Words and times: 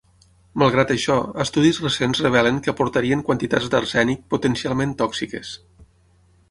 Malgrat 0.61 0.93
això, 0.95 1.17
estudis 1.45 1.79
recents 1.83 2.23
revelen 2.25 2.57
que 2.67 2.73
aportarien 2.73 3.23
quantitats 3.29 3.69
d'arsènic 3.75 4.27
potencialment 4.35 4.99
tòxiques. 5.05 5.55